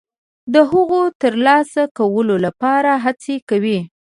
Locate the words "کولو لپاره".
1.97-2.91